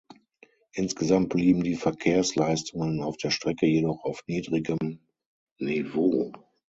[0.71, 4.99] Insgesamt blieben die Verkehrsleistungen auf der Strecke jedoch auf niedrigem
[5.59, 6.31] Niveau.